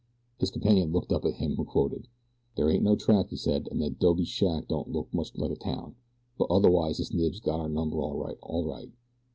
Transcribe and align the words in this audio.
His 0.39 0.49
companion 0.49 0.91
looked 0.91 1.11
up 1.13 1.25
at 1.25 1.35
him 1.35 1.55
who 1.55 1.63
quoted. 1.63 2.07
"There 2.57 2.67
ain't 2.71 2.81
no 2.81 2.95
track," 2.95 3.29
he 3.29 3.35
said, 3.35 3.67
"an' 3.69 3.77
that 3.81 3.99
'dobe 3.99 4.25
shack 4.25 4.67
don't 4.67 4.89
look 4.91 5.13
much 5.13 5.37
like 5.37 5.51
a 5.51 5.55
town; 5.55 5.93
but 6.39 6.49
otherwise 6.49 6.97
his 6.97 7.13
Knibbs 7.13 7.35
has 7.35 7.39
got 7.41 7.59
our 7.59 7.69
number 7.69 8.01
all 8.01 8.17
right, 8.17 8.37
all 8.41 8.65
right. 8.65 8.89